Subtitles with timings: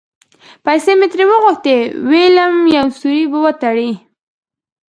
[0.65, 1.77] پیسې مې ترې وغوښتې؛
[2.09, 3.91] وېلم یو سوری به وتړي.